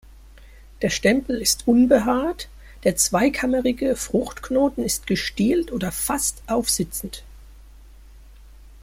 Der 0.81 0.89
Stempel 0.89 1.39
ist 1.39 1.67
unbehaart, 1.67 2.49
der 2.85 2.95
zweikammerige 2.95 3.95
Fruchtknoten 3.95 4.83
ist 4.83 5.05
gestielt 5.05 5.71
oder 5.71 5.91
fast 5.91 6.41
aufsitzend. 6.47 7.23